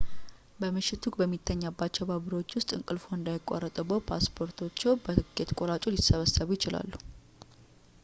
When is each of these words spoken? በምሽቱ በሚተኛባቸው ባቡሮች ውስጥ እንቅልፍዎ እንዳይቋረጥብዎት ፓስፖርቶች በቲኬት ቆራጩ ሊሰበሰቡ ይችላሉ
በምሽቱ 0.61 1.03
በሚተኛባቸው 1.17 2.07
ባቡሮች 2.11 2.55
ውስጥ 2.57 2.69
እንቅልፍዎ 2.77 3.11
እንዳይቋረጥብዎት 3.19 4.07
ፓስፖርቶች 4.09 4.81
በቲኬት 5.05 5.55
ቆራጩ 5.59 5.83
ሊሰበሰቡ 5.97 6.49
ይችላሉ 6.59 6.91